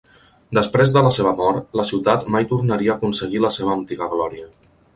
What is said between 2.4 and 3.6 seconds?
tornaria a aconseguir la